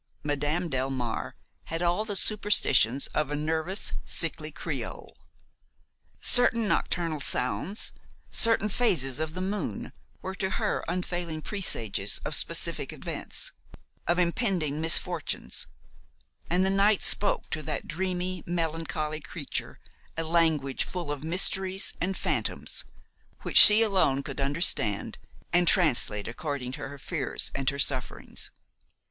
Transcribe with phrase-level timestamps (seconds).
[0.23, 1.33] Madame Delmare
[1.65, 5.15] had all the superstitions of a nervous, sickly Creole;
[6.19, 7.91] certain nocturnal sounds,
[8.31, 9.93] certain phases of the moon
[10.23, 13.51] were to her unfailing presages of specific events,
[14.07, 15.67] of impending misfortunes,
[16.49, 19.77] and the night spoke to that dreamy, melancholy creature
[20.17, 22.85] a language full of mysteries and phantoms
[23.43, 25.19] which she alone could understand
[25.53, 28.49] and translate according to her fears and her sufferings.